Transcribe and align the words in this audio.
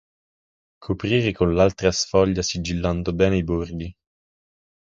Coprire 0.79 1.31
con 1.31 1.53
l'altra 1.53 1.91
sfoglia 1.91 2.41
sigillando 2.41 3.13
bene 3.13 3.37
i 3.37 3.43
bordi. 3.43 3.95